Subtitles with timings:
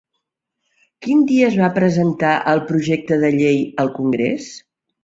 [1.07, 4.55] Quin dia es va presentar el projecte de llei al Congrés?